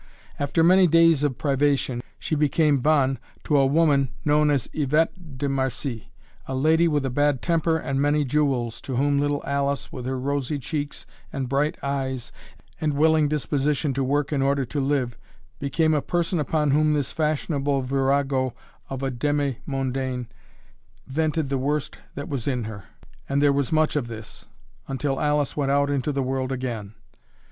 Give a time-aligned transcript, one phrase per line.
[0.39, 5.47] After many days of privation, she became bonne to a woman known as Yvette de
[5.47, 6.11] Marcie,
[6.47, 10.19] a lady with a bad temper and many jewels, to whom little Alice, with her
[10.19, 12.31] rosy cheeks and bright eyes
[12.81, 15.19] and willing disposition to work in order to live,
[15.59, 18.55] became a person upon whom this fashionable virago
[18.89, 20.25] of a demi mondaine
[21.05, 22.85] vented the worst that was in her
[23.29, 24.47] and there was much of this
[24.87, 26.95] until Alice went out into the world again.